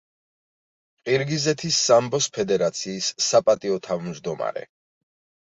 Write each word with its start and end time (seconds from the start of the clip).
ყირგიზეთის 1.09 1.77
სამბოს 1.89 2.29
ფედერაციის 2.39 3.11
საპატიო 3.27 3.79
თავმჯდომარე. 3.91 4.67